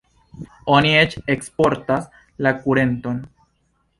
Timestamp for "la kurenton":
2.47-3.23